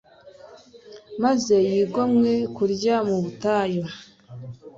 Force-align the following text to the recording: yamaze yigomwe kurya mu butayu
yamaze 1.13 1.55
yigomwe 1.71 2.31
kurya 2.55 2.95
mu 3.07 3.17
butayu 3.23 3.83